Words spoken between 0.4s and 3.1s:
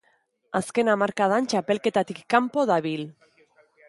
Azken hamarkadan txapelketatik kanpo dabil.